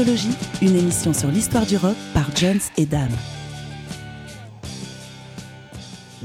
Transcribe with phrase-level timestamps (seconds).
[0.00, 3.10] Discologie, une émission sur l'histoire du rock par Jones et Dame.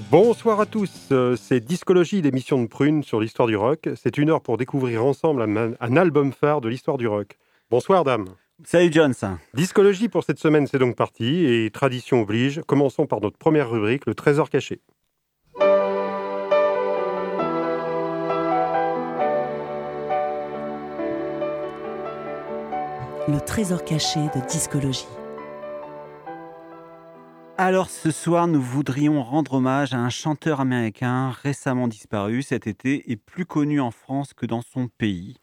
[0.09, 3.89] Bonsoir à tous, euh, c'est Discologie, l'émission de Prune sur l'histoire du rock.
[4.01, 7.37] C'est une heure pour découvrir ensemble un, un album phare de l'histoire du rock.
[7.69, 8.27] Bonsoir Dame.
[8.63, 9.13] Salut Jones.
[9.53, 14.05] Discologie pour cette semaine, c'est donc parti, et tradition oblige, commençons par notre première rubrique,
[14.05, 14.79] le trésor caché.
[23.27, 25.07] Le trésor caché de Discologie.
[27.57, 33.11] Alors ce soir, nous voudrions rendre hommage à un chanteur américain récemment disparu cet été
[33.11, 35.37] et plus connu en France que dans son pays.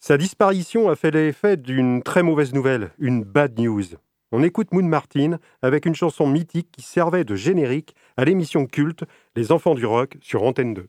[0.00, 3.84] Sa disparition a fait l'effet d'une très mauvaise nouvelle, une bad news.
[4.32, 9.04] On écoute Moon Martin avec une chanson mythique qui servait de générique à l'émission culte
[9.34, 10.88] Les Enfants du Rock sur Antenne 2.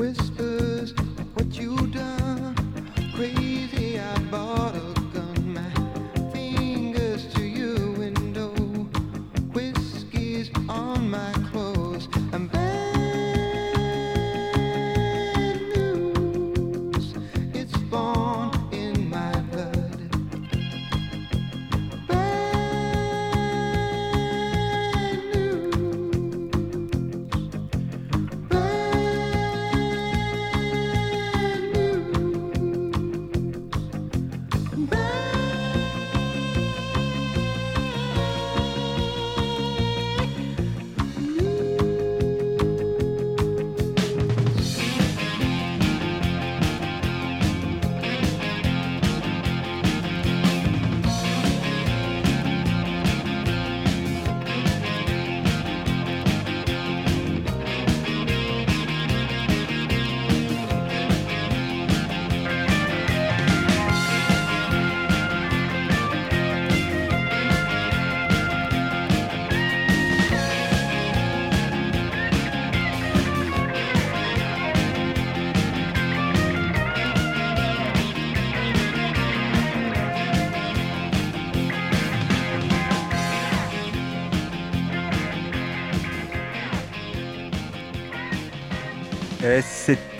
[0.00, 0.94] Whispers,
[1.34, 1.76] what you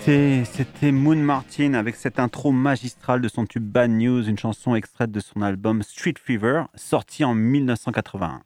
[0.03, 5.11] c'était, Moon Martin avec cette intro magistrale de son tube Bad News, une chanson extraite
[5.11, 8.41] de son album Street Fever, sorti en 1981.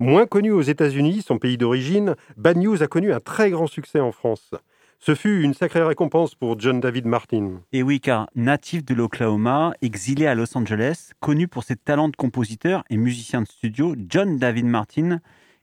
[0.00, 4.00] Moins connu aux États-Unis, son pays d'origine, Bad News a connu un très grand succès
[4.00, 4.54] en France.
[4.98, 7.60] Ce fut une sacrée récompense pour John David Martin.
[7.72, 12.16] Et oui, car natif de l'Oklahoma, exilé à Los Angeles, connu pour ses talents de
[12.16, 15.20] compositeur et musicien de studio, John David Martin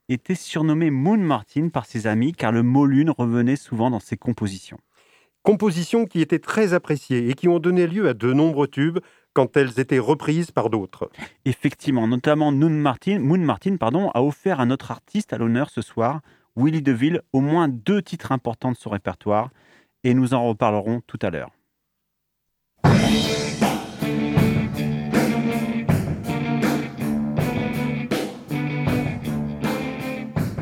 [0.08, 4.18] était surnommé Moon Martin par ses amis car le mot lune revenait souvent dans ses
[4.18, 4.78] compositions.
[5.46, 8.98] Compositions qui étaient très appréciées et qui ont donné lieu à de nombreux tubes
[9.34, 11.12] quand elles étaient reprises par d'autres.
[11.46, 15.84] Effectivement, notamment Moon Martin, Moon Martin pardon, a offert à notre artiste à l'honneur ce
[15.84, 16.22] soir,
[16.56, 19.52] Willy DeVille, au moins deux titres importants de son répertoire,
[20.04, 21.52] et nous en reparlerons tout à l'heure.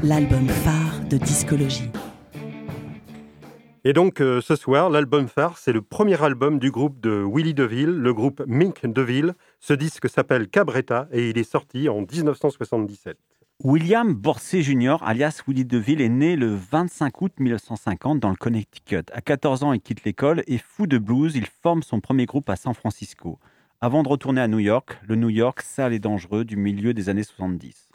[0.04, 1.90] L'album phare de discologie.
[3.86, 7.54] Et donc euh, ce soir, l'album phare, c'est le premier album du groupe de Willy
[7.54, 9.34] DeVille, le groupe Mink DeVille.
[9.60, 13.18] Ce disque s'appelle Cabretta et il est sorti en 1977.
[13.62, 19.04] William Borsey Jr., alias Willy DeVille, est né le 25 août 1950 dans le Connecticut.
[19.12, 22.50] À 14 ans, il quitte l'école et fou de blues, il forme son premier groupe
[22.50, 23.38] à San Francisco.
[23.82, 27.10] Avant de retourner à New York, le New York sale et dangereux du milieu des
[27.10, 27.90] années 70.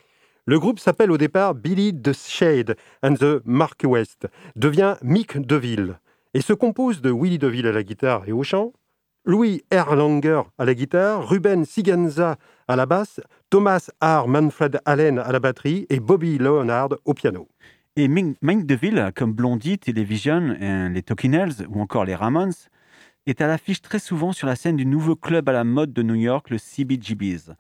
[0.49, 5.99] Le groupe s'appelle au départ Billy the Shade and the Mark West, devient Mick DeVille
[6.33, 8.73] et se compose de Willy DeVille à la guitare et au chant,
[9.27, 14.27] Louis Erlanger à la guitare, Ruben Siganza à la basse, Thomas R.
[14.27, 17.47] Manfred Allen à la batterie et Bobby Leonard au piano.
[17.97, 21.37] Et Mink DeVille, comme Blondie, Television, euh, les Talking
[21.69, 22.55] ou encore les Ramones,
[23.27, 26.03] est à l'affiche très souvent sur la scène du nouveau club à la mode de
[26.03, 27.53] New York, le CBGB's.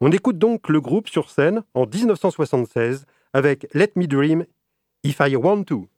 [0.00, 4.44] On écoute donc le groupe sur scène en 1976 avec Let Me Dream
[5.02, 5.88] If I Want To.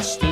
[0.00, 0.29] touched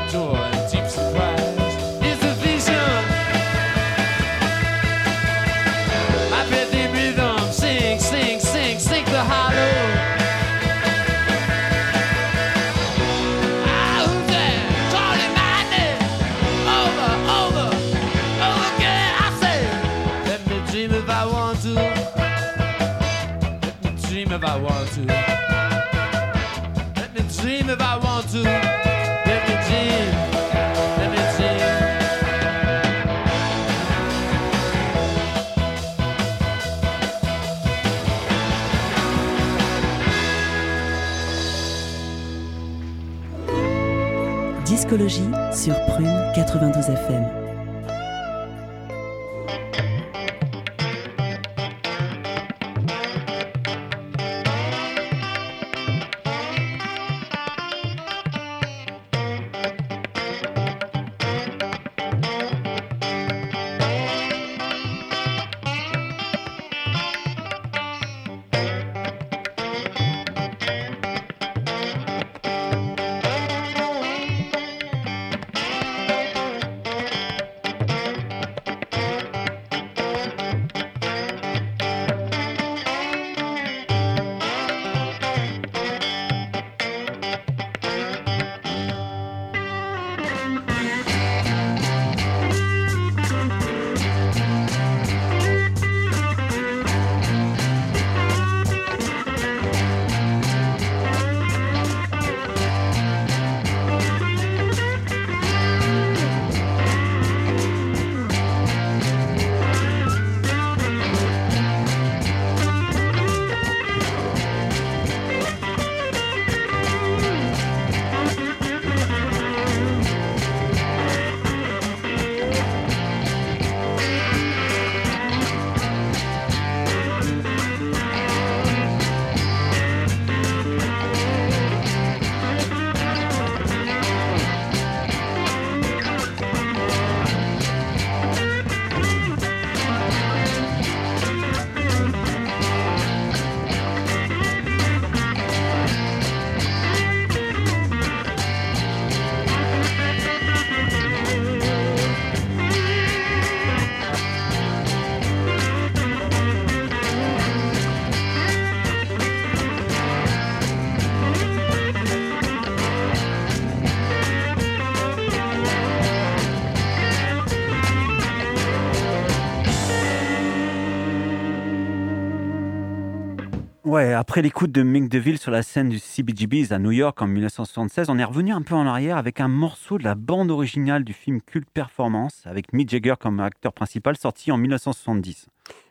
[173.89, 177.27] Ouais, après l'écoute de Mick DeVille sur la scène du CBGB's à New York en
[177.27, 181.05] 1976, on est revenu un peu en arrière avec un morceau de la bande originale
[181.05, 185.47] du film culte Performance avec Mick Jagger comme acteur principal sorti en 1970.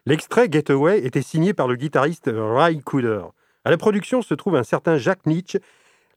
[0.06, 3.24] L'extrait Getaway était signé par le guitariste Ray Cooder.
[3.66, 5.58] À la production se trouve un certain Jack Nietzsche,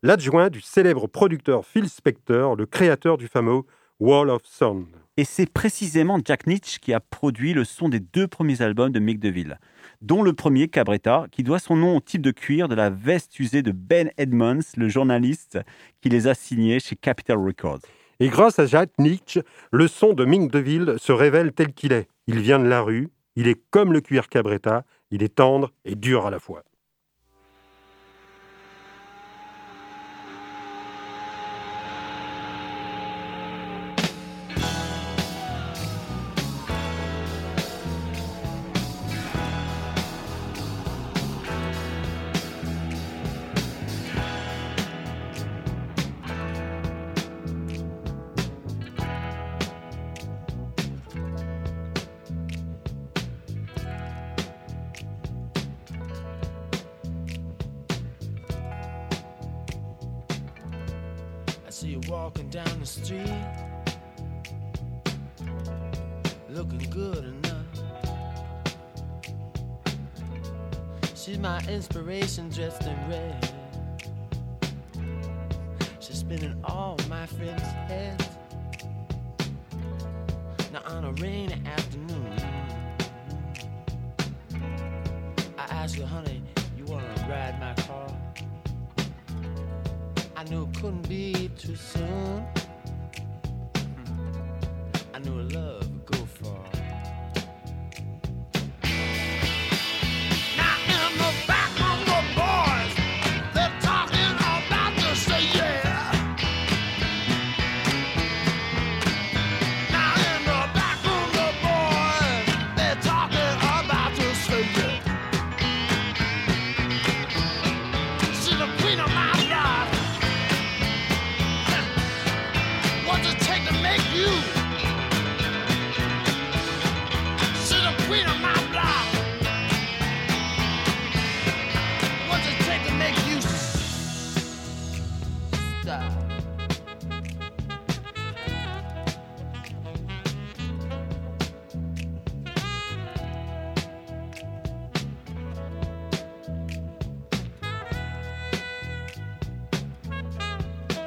[0.02, 3.62] l'adjoint du célèbre producteur Phil Spector, le créateur du fameux
[4.00, 4.84] Wall of Sound.
[5.16, 9.00] Et c'est précisément Jack Nietzsche qui a produit le son des deux premiers albums de
[9.00, 9.58] Mick DeVille,
[10.00, 13.38] dont le premier, Cabretta, qui doit son nom au type de cuir de la veste
[13.38, 15.58] usée de Ben Edmonds, le journaliste
[16.00, 17.80] qui les a signés chez Capitol Records.
[18.18, 19.42] Et grâce à Jack Nietzsche,
[19.72, 22.08] le son de Mick DeVille se révèle tel qu'il est.
[22.26, 25.94] Il vient de la rue, il est comme le cuir Cabretta, il est tendre et
[25.94, 26.62] dur à la fois.
[72.10, 73.39] My inspiration dressed in red.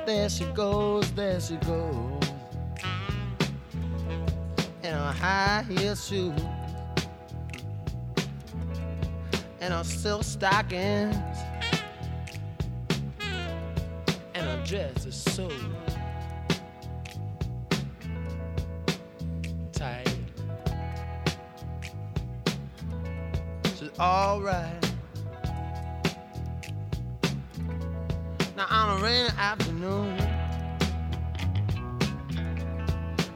[0.05, 2.21] There she goes, there she goes.
[4.83, 6.41] In her high heel shoes.
[9.61, 11.15] And her silk stockings.
[14.35, 15.49] And her dress is so
[19.71, 20.13] tight.
[23.77, 24.82] She's alright.
[29.33, 30.19] On afternoon,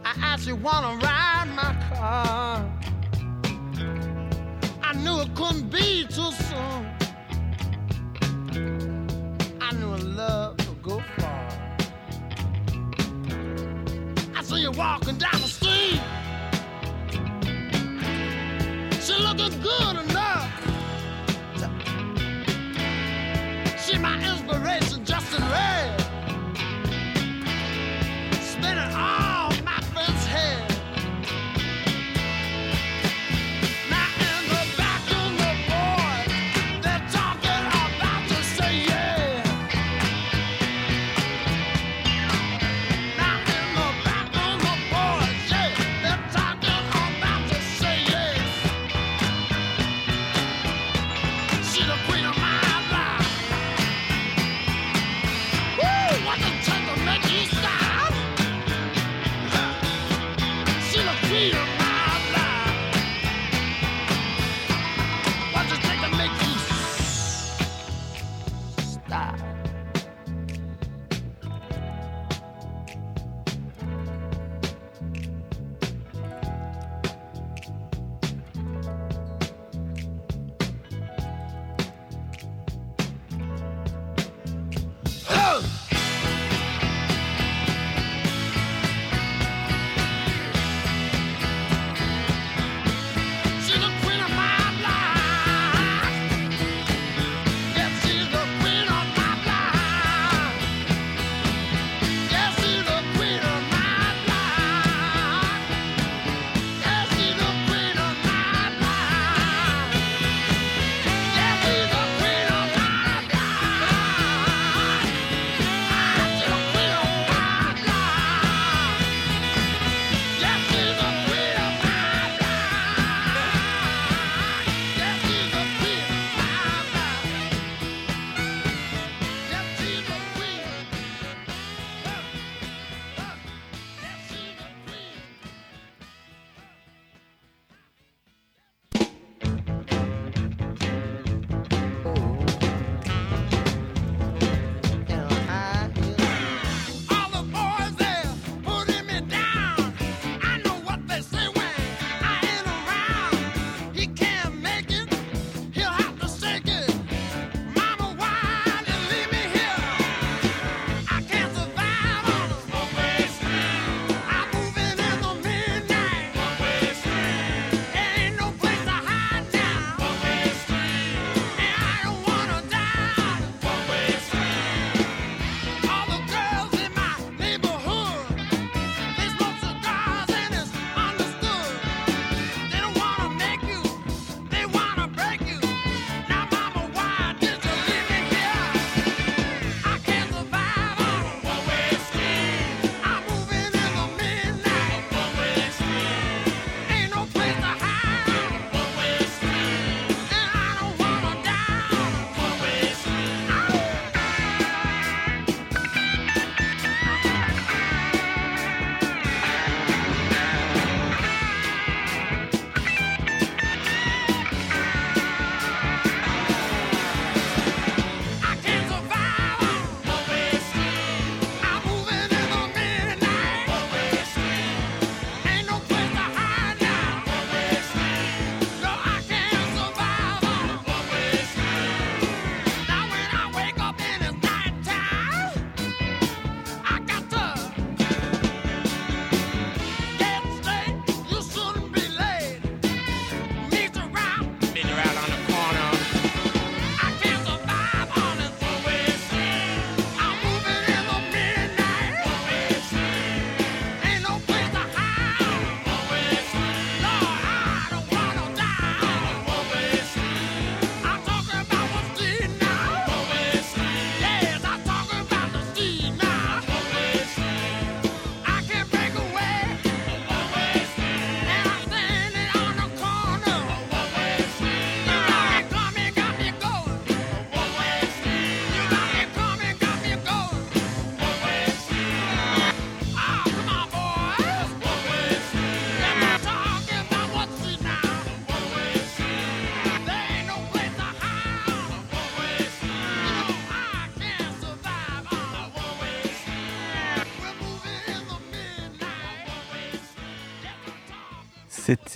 [0.04, 2.66] I asked you wanna ride my car.
[4.84, 6.86] I knew it couldn't be too soon.
[9.62, 11.48] I knew love would go far.
[14.36, 16.02] I see you walking down the street.
[19.02, 20.07] She looking good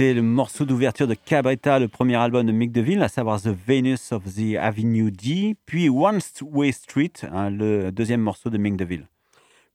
[0.02, 3.50] C'était le morceau d'ouverture de Cabretta, le premier album de Mick DeVille, à savoir The
[3.50, 8.78] Venus of the Avenue D, puis One Way Street, hein, le deuxième morceau de Mick
[8.78, 9.06] DeVille.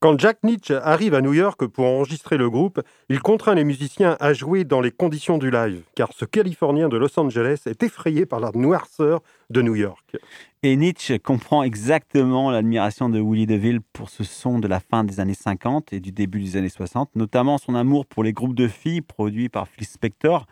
[0.06, 4.16] Quand Jack Nietzsche arrive à New York pour enregistrer le groupe, il contraint les musiciens
[4.20, 8.24] à jouer dans les conditions du live, car ce Californien de Los Angeles est effrayé
[8.24, 10.16] par la noirceur de New York.
[10.62, 15.18] Et Nietzsche comprend exactement l'admiration de Willie DeVille pour ce son de la fin des
[15.18, 18.68] années 50 et du début des années 60, notamment son amour pour les groupes de
[18.68, 20.46] filles produits par Phil Spector,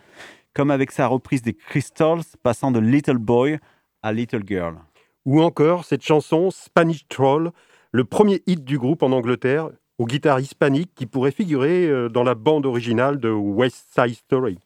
[0.52, 3.60] comme avec sa reprise des Crystals, passant de Little Boy
[4.02, 4.78] à Little Girl.
[5.26, 7.52] Ou encore cette chanson Spanish Troll,
[7.94, 12.24] le premier hit du groupe en Angleterre, aux guitares hispaniques qui pourrait figurer euh, dans
[12.24, 14.58] la bande originale de West Side Story.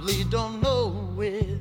[0.00, 1.60] Probably don't know it.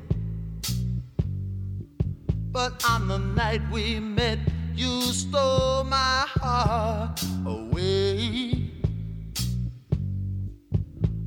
[2.52, 4.40] But on the night we met,
[4.76, 8.72] you stole my heart away.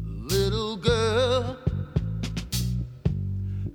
[0.05, 1.59] Little girl,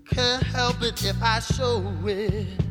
[0.09, 2.66] can't help it if I show it.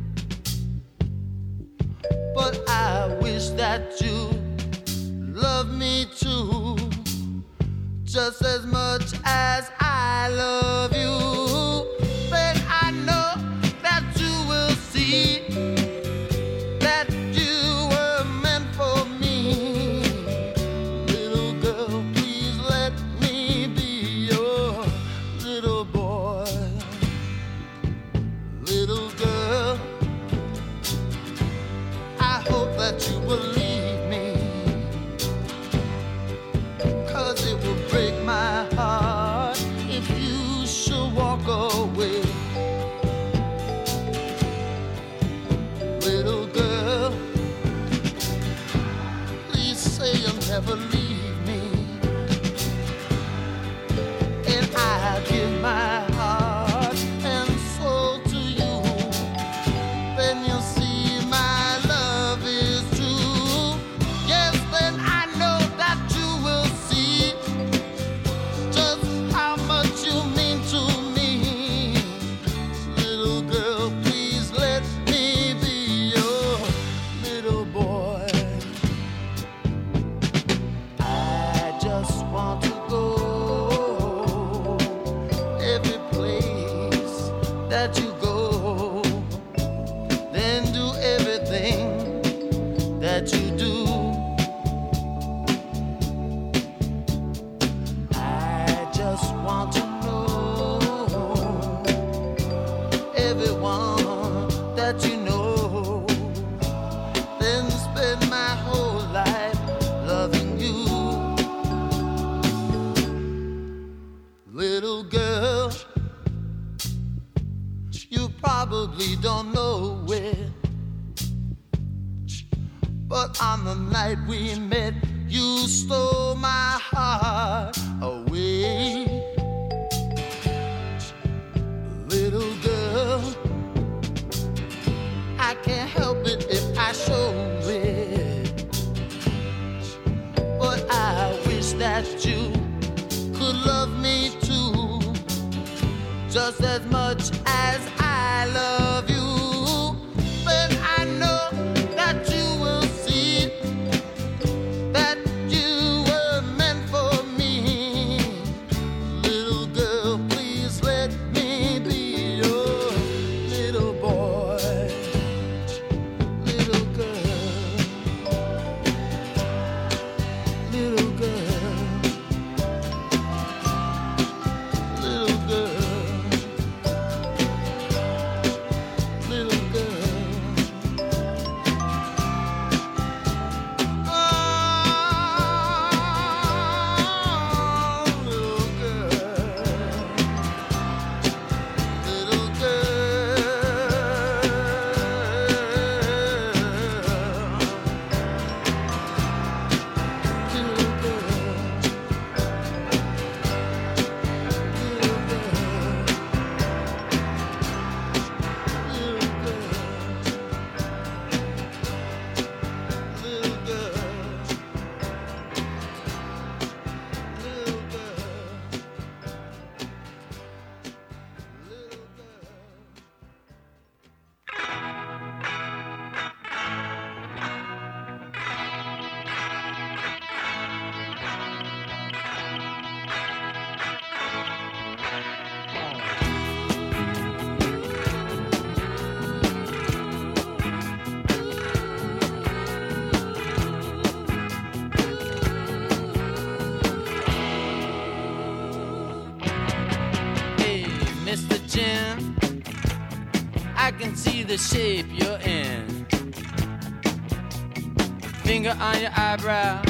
[259.37, 259.86] Eyebrow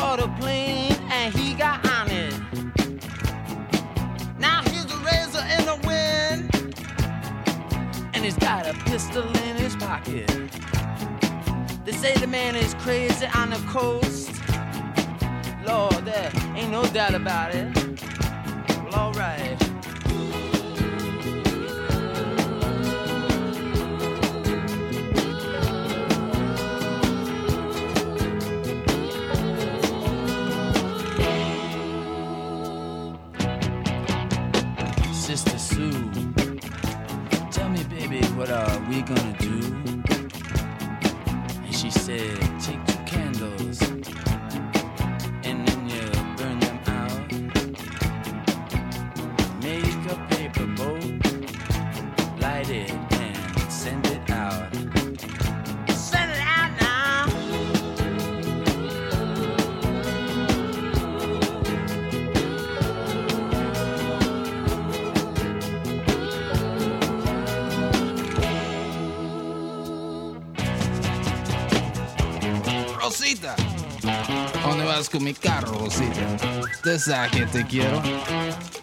[0.00, 2.32] caught a plane and he got on it.
[4.38, 6.42] Now he's a razor in the wind,
[8.14, 10.26] and he's got a pistol in his pocket.
[11.84, 14.32] They say the man is crazy on the coast.
[15.66, 17.68] Lord, there ain't no doubt about it.
[18.84, 19.59] Well, alright.
[38.90, 39.52] We gonna do?
[41.64, 42.49] And she said,
[75.20, 76.36] ¿dónde vas con mi carro, Rosita?
[76.72, 78.02] Usted sabe que te quiero,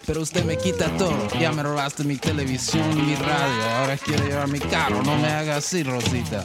[0.06, 1.28] pero usted me quita todo.
[1.40, 3.70] Ya me robaste mi televisión mi radio.
[3.76, 5.02] Ahora quiere llevar mi carro.
[5.02, 6.44] No me haga así, Rosita.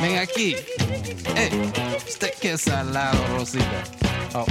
[0.00, 0.56] Ven aquí.
[1.36, 1.72] Eh,
[2.08, 3.84] usted que es salado, Rosita.
[4.34, 4.46] Oh.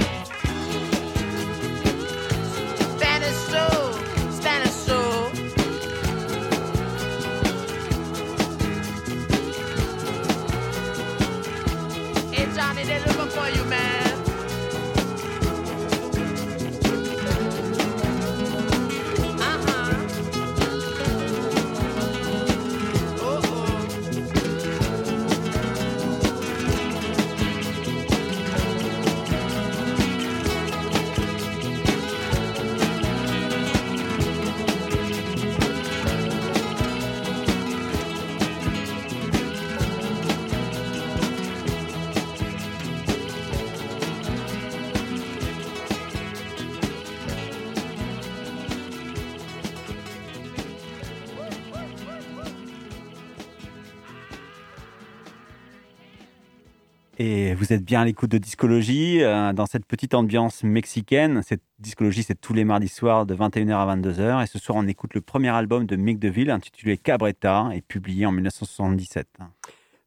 [57.56, 61.42] Vous êtes bien à l'écoute de Discologie, euh, dans cette petite ambiance mexicaine.
[61.42, 64.42] Cette Discologie, c'est tous les mardis soirs de 21h à 22h.
[64.42, 68.26] Et ce soir, on écoute le premier album de Mick DeVille, intitulé Cabretta, et publié
[68.26, 69.26] en 1977.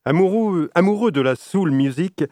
[0.05, 2.23] Amoureux, amoureux de la soul music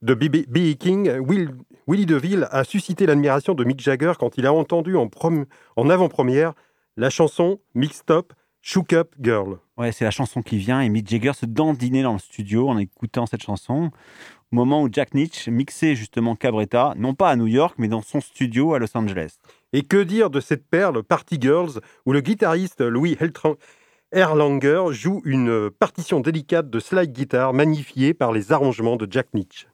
[0.00, 0.76] de B.B.
[0.78, 1.54] King, Will-
[1.86, 6.52] Willie DeVille a suscité l'admiration de Mick Jagger quand il a entendu en avant-première
[6.96, 9.58] la chanson Mixed Up, Shook Up Girl.
[9.76, 12.78] Ouais, c'est la chanson qui vient et Mick Jagger se dandinait dans le studio en
[12.78, 13.90] écoutant cette chanson.
[14.54, 18.20] Moment où Jack Nitch mixait justement Cabretta, non pas à New York, mais dans son
[18.20, 19.36] studio à Los Angeles.
[19.72, 23.16] Et que dire de cette perle Party Girls, où le guitariste Louis
[24.12, 29.68] Erlanger joue une partition délicate de slide guitar magnifiée par les arrangements de Jack Nitch.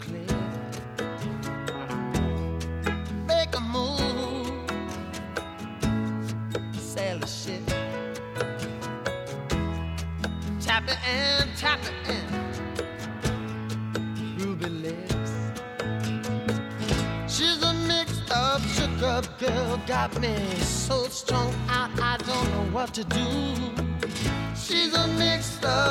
[0.00, 0.30] Clip.
[3.28, 4.68] Make a move,
[7.26, 7.62] ship.
[10.60, 11.94] Tap it in, tap it
[14.38, 15.32] ruby lips.
[17.28, 21.54] She's a mixed up, shook up girl, got me so strung
[22.72, 23.26] what to do.
[24.54, 25.89] She's a mixed up,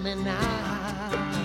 [0.00, 1.39] me now.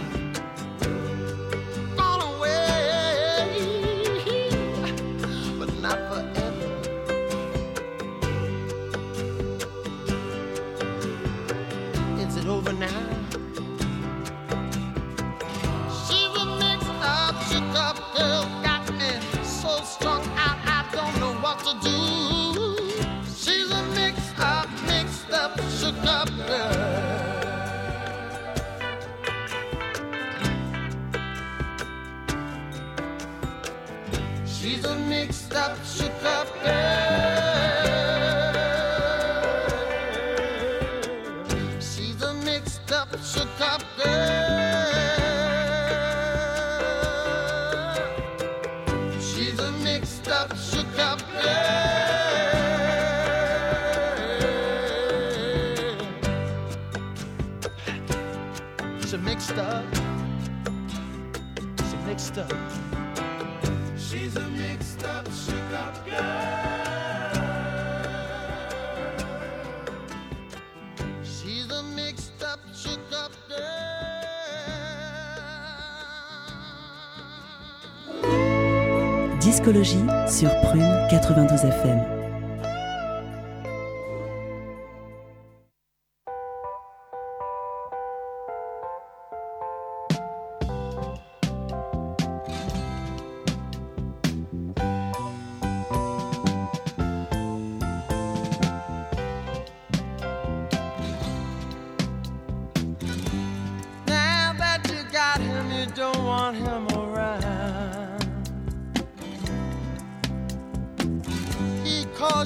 [80.39, 82.14] Sur Prune 92 FM.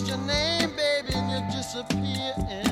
[0.07, 2.68] your name, baby, and you disappear.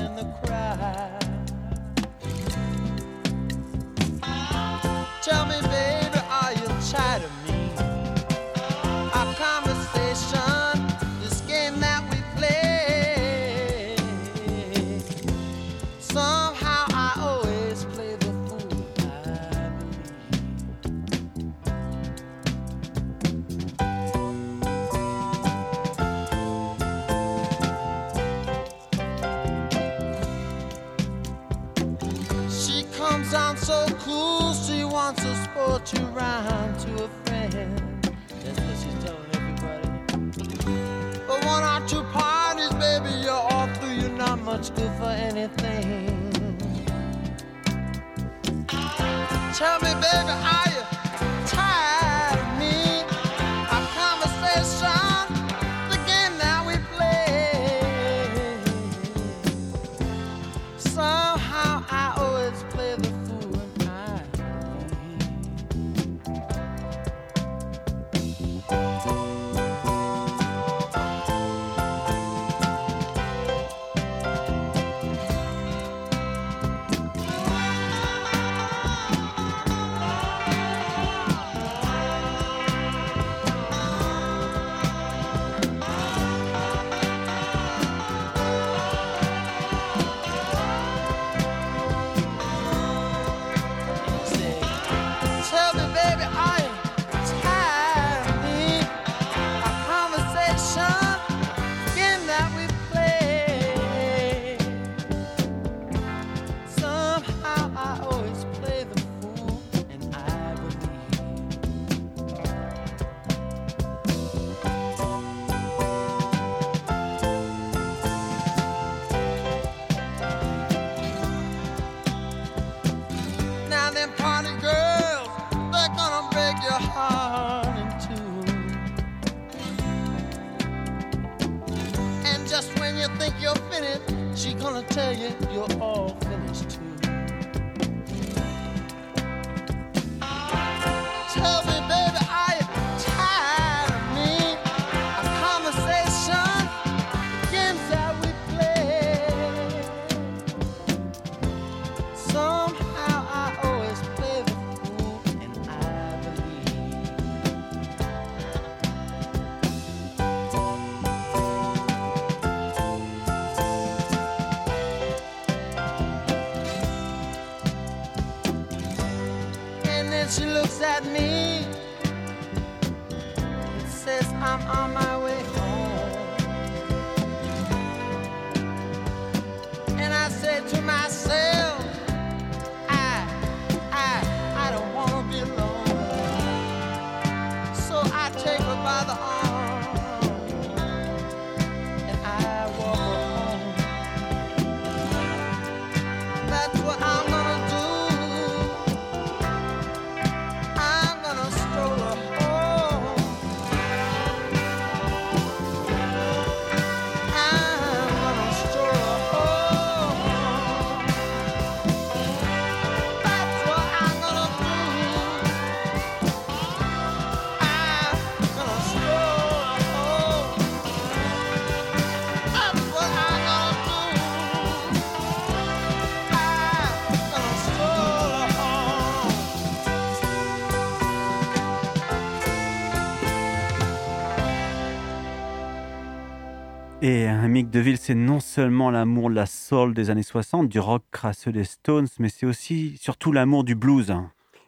[237.68, 241.52] Patrick Deville, c'est non seulement l'amour de la soul des années 60, du rock crasseux
[241.52, 244.14] des Stones, mais c'est aussi, surtout l'amour du blues.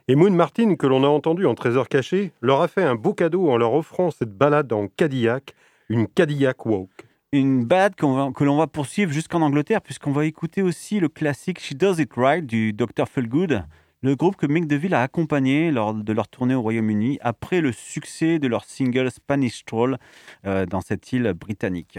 [0.07, 3.14] Et Moon Martin, que l'on a entendu en Trésor caché, leur a fait un beau
[3.14, 5.55] cadeau en leur offrant cette balade en Cadillac,
[5.88, 6.90] une Cadillac Walk.
[7.32, 11.74] Une balade que l'on va poursuivre jusqu'en Angleterre, puisqu'on va écouter aussi le classique She
[11.74, 13.09] Does It Right du Dr.
[13.09, 13.64] Feelgood,
[14.03, 17.72] le groupe que Mick DeVille a accompagné lors de leur tournée au Royaume-Uni après le
[17.72, 19.96] succès de leur single Spanish Troll
[20.44, 21.98] euh, dans cette île britannique.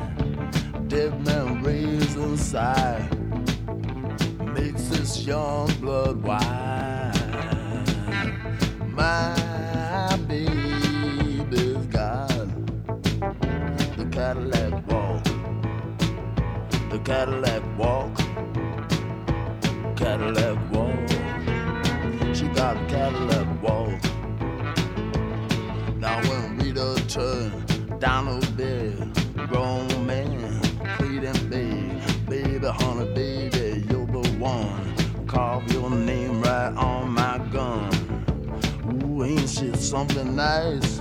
[0.91, 3.07] dead man raise and sigh
[4.53, 7.13] makes this young blood wine.
[8.93, 12.27] My baby's got
[13.95, 15.23] the Cadillac walk,
[16.89, 18.13] the Cadillac walk,
[19.95, 22.35] Cadillac walk.
[22.35, 24.03] She got a Cadillac walk.
[25.95, 29.90] Now when Rita turned down her bed, grown
[32.73, 34.95] honey, baby, you're the one.
[35.27, 37.89] Carve your name right on my gun.
[39.03, 40.99] Ooh, ain't shit something nice?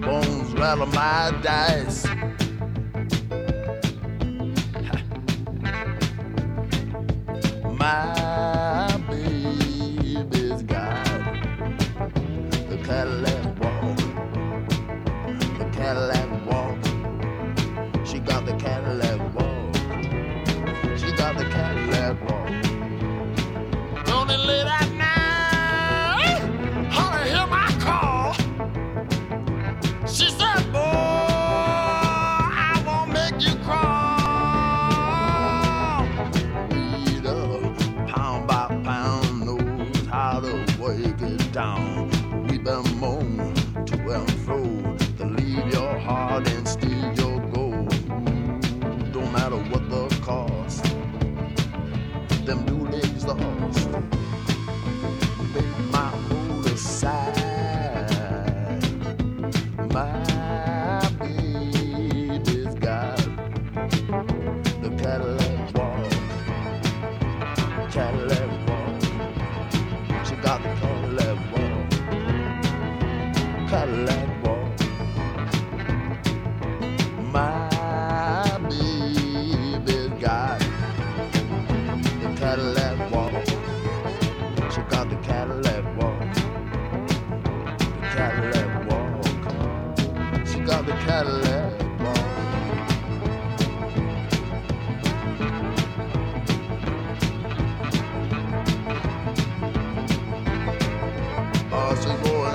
[0.00, 2.06] Bones rattle my dice.
[7.78, 8.15] My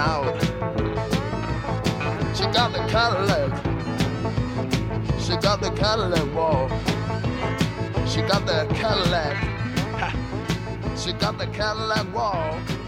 [0.02, 0.42] out.
[2.36, 3.52] She got the Cadillac.
[5.20, 6.72] She got the Cadillac walk.
[8.08, 9.38] She got the Cadillac.
[10.98, 12.81] She got the Cadillac walk.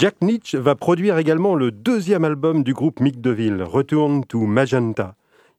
[0.00, 5.14] Jack Nietzsche va produire également le deuxième album du groupe Mick DeVille, Return to Magenta.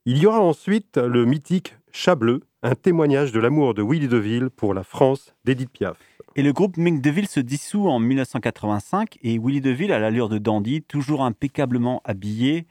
[0.05, 2.17] Il y aura ensuite le mythique Chat
[2.63, 5.95] un témoignage de l'amour de Willy DeVille pour la France d'Edith Piaf.
[6.35, 10.39] Et le groupe Mick DeVille se dissout en 1985 et Willy DeVille, à l'allure de
[10.39, 12.65] dandy, toujours impeccablement habillé,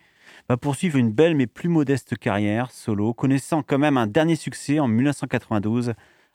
[0.49, 4.81] va poursuivre une belle mais plus modeste carrière solo, connaissant quand même un dernier succès
[4.81, 5.93] en 1992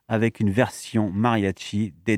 [0.08, 2.18] avec une version mariachi des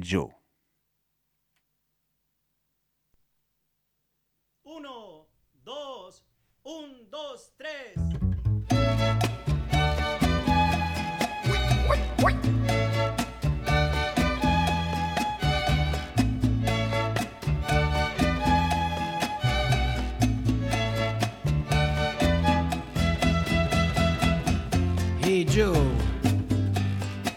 [25.20, 25.74] Hey Joe,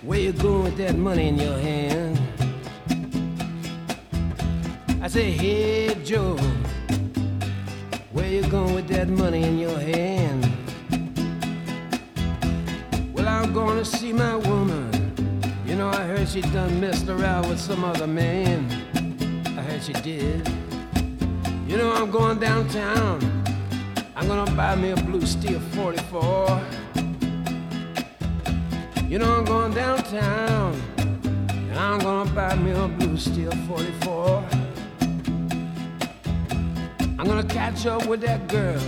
[0.03, 2.19] where you going with that money in your hand?
[5.03, 6.37] I say, hey Joe,
[8.13, 10.50] where you going with that money in your hand?
[13.31, 14.91] I'm gonna see my woman.
[15.65, 18.69] You know, I heard she done messed around with some other man.
[19.47, 20.49] I heard she did.
[21.67, 23.19] You know, I'm going downtown.
[24.17, 26.61] I'm gonna buy me a blue steel 44.
[29.09, 34.45] You know I'm going downtown and I'm gonna buy me a blue steel 44.
[37.19, 38.81] I'm gonna catch up with that girl.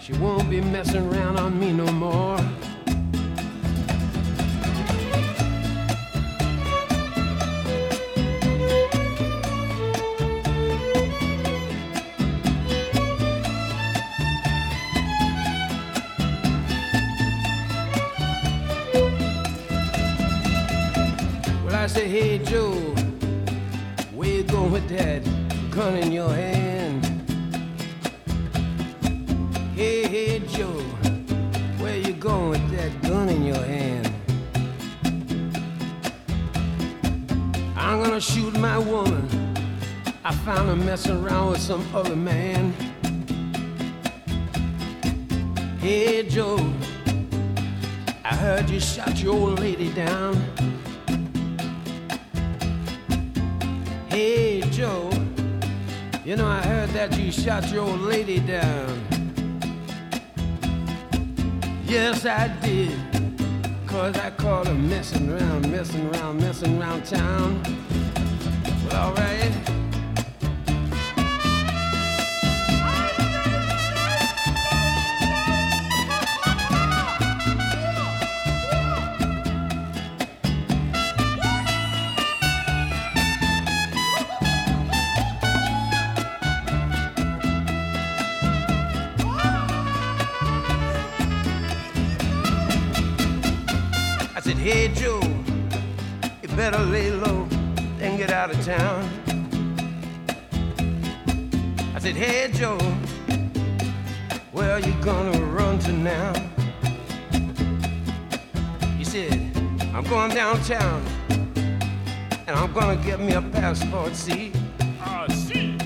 [0.00, 2.38] She won't be messing around on me no more.
[21.76, 22.72] I say, hey Joe,
[24.12, 25.22] where you going with that
[25.70, 27.04] gun in your hand?
[29.74, 30.80] Hey, hey Joe,
[31.78, 34.10] where you going with that gun in your hand?
[37.76, 39.28] I'm gonna shoot my woman.
[40.24, 42.72] I found her messing around with some other man.
[45.78, 46.58] Hey Joe,
[48.24, 50.34] I heard you shot your old lady down.
[54.16, 55.10] Hey Joe,
[56.24, 59.04] you know I heard that you shot your old lady down.
[61.84, 62.98] Yes, I did.
[63.86, 67.62] Cause I caught her messing around, messing around, messing around town.
[68.88, 69.75] Well, alright.
[98.46, 99.02] Out of town.
[101.96, 102.78] I said, hey Joe,
[104.52, 106.32] where are you gonna run to now?
[108.96, 109.32] He said,
[109.92, 111.04] I'm going downtown
[112.46, 114.52] and I'm gonna get me a passport, see?
[115.00, 115.76] Ah, see.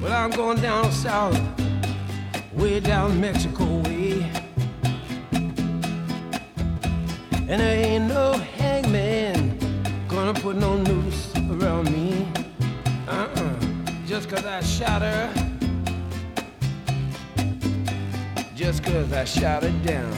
[0.00, 1.40] Well, I'm going down south,
[2.52, 4.30] way down Mexico way.
[7.48, 9.25] And there ain't no hangman
[10.26, 12.26] gonna put no noose around me.
[13.06, 13.54] Uh-uh.
[14.06, 15.32] Just cause I shot her.
[18.56, 20.12] Just cause I shot her down.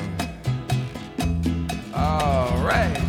[1.93, 3.08] Alright.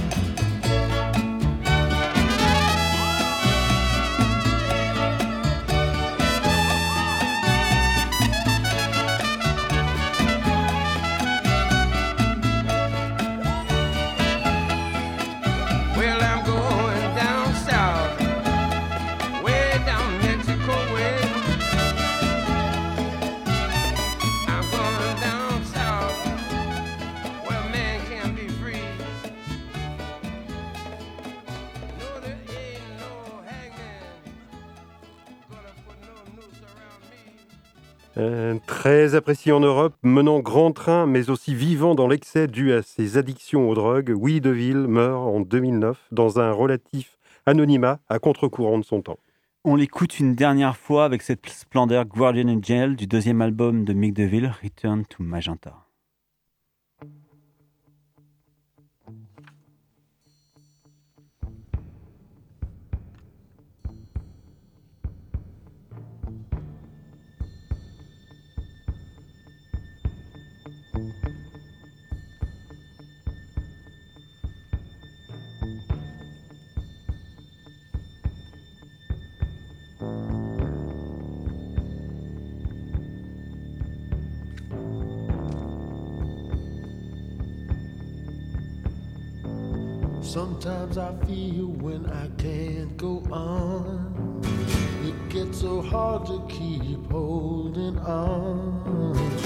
[38.90, 43.20] Très apprécié en Europe, menant grand train, mais aussi vivant dans l'excès dû à ses
[43.20, 48.84] addictions aux drogues, Willy DeVille meurt en 2009 dans un relatif anonymat à contre-courant de
[48.84, 49.20] son temps.
[49.64, 54.16] On l'écoute une dernière fois avec cette splendeur Guardian Angel du deuxième album de Mick
[54.16, 55.89] DeVille, Return to Magenta.
[90.30, 94.40] Sometimes I feel when I can't go on.
[95.04, 99.39] It gets so hard to keep holding on.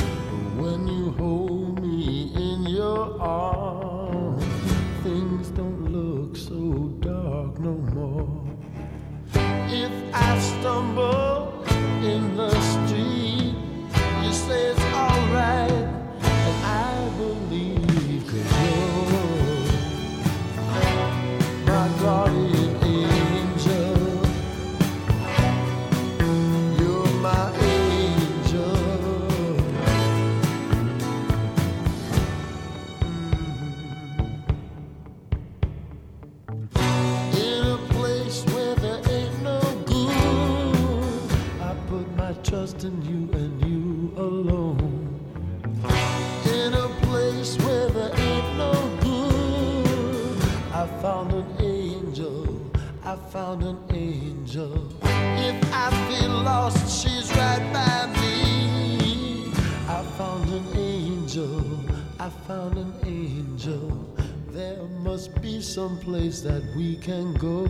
[66.44, 67.66] that we can go.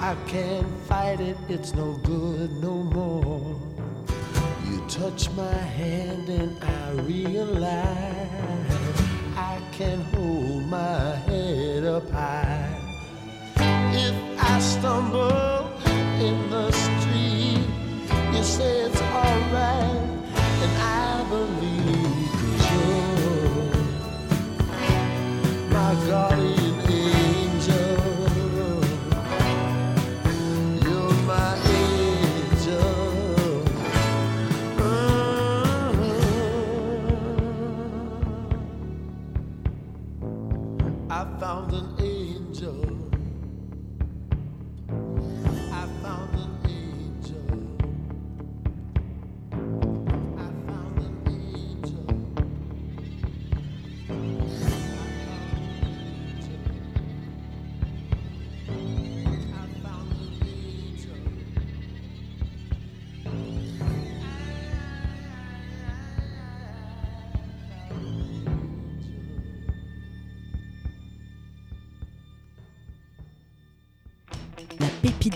[0.00, 3.60] I can't fight it, it's no good no more.
[4.66, 8.17] You touch my hand and I realize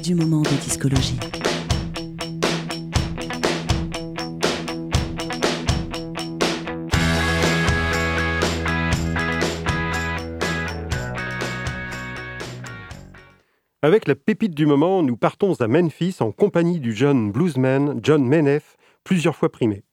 [0.03, 1.17] du moment de discologie.
[13.85, 18.25] Avec la pépite du moment, nous partons à Memphis en compagnie du jeune bluesman John
[18.25, 19.85] Menef, plusieurs fois primé.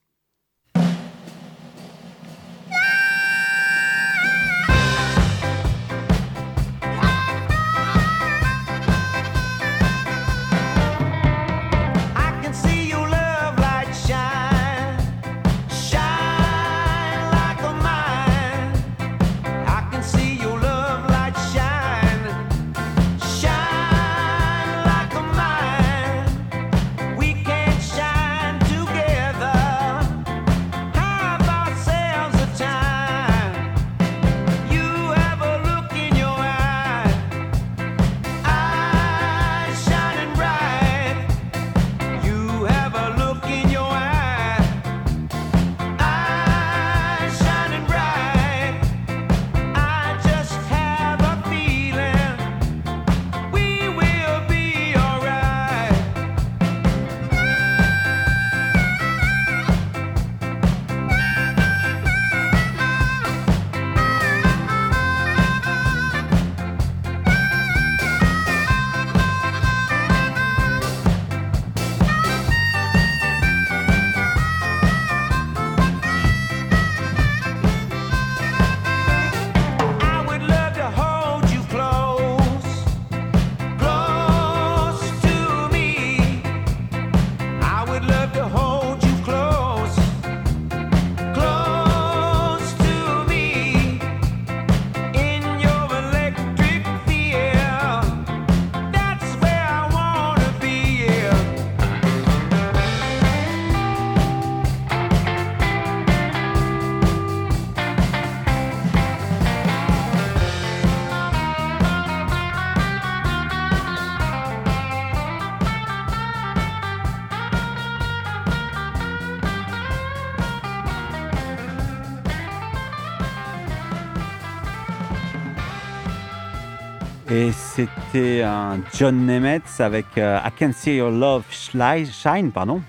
[128.12, 132.82] C'était un John Nemeth avec euh, I Can See Your Love Shine, pardon.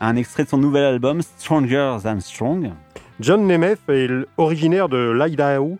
[0.00, 2.70] Un extrait de son nouvel album Stronger Than Strong.
[3.20, 5.78] John Nemeth est originaire de l'Idaho.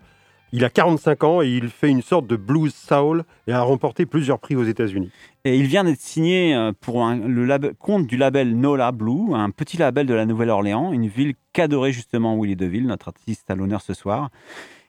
[0.55, 4.05] Il a 45 ans et il fait une sorte de blues soul et a remporté
[4.05, 5.11] plusieurs prix aux États-Unis.
[5.45, 9.33] Et il vient d'être signé euh, pour un- le lab- compte du label Nola Blue,
[9.33, 13.55] un petit label de la Nouvelle-Orléans, une ville qu'adorait justement Willy DeVille, notre artiste à
[13.55, 14.29] l'honneur ce soir.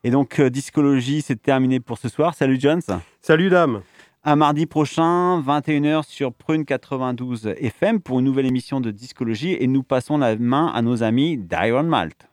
[0.05, 2.35] Et donc, euh, Discologie, c'est terminé pour ce soir.
[2.35, 2.83] Salut Jones.
[3.23, 3.81] Salut dame.
[4.23, 9.57] À mardi prochain, 21h sur Prune 92 FM pour une nouvelle émission de Discologie.
[9.59, 12.29] Et nous passons la main à nos amis d'Iron Malt.